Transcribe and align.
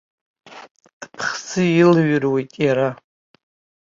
Аԥхӡы 1.03 1.63
илыҩруеит 1.81 2.51
иара. 2.63 2.89